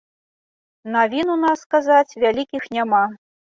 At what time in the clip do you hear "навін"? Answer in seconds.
0.95-1.27